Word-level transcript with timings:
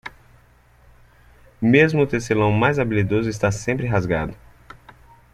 Mesmo 1.61 2.01
o 2.01 2.07
tecelão 2.07 2.51
mais 2.51 2.79
habilidoso 2.79 3.29
está 3.29 3.51
sempre 3.51 3.85
rasgado. 3.85 4.35